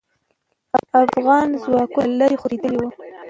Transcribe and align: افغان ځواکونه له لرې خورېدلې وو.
افغان 1.03 1.47
ځواکونه 1.63 2.09
له 2.11 2.15
لرې 2.19 2.37
خورېدلې 2.41 2.77
وو. 2.79 2.89